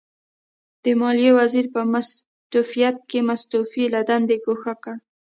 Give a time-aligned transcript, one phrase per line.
[0.83, 4.95] د ماليې وزیر په مستوفیت کې مستوفي له دندې ګوښه کړ.